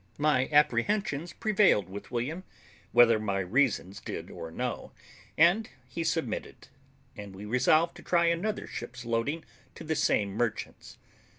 [0.17, 2.43] My apprehensions prevailed with William,
[2.91, 4.93] whether my reasons did or no,
[5.37, 6.69] and he submitted;
[7.15, 9.45] and we resolved to try another ship's loading
[9.75, 10.97] to the same merchants.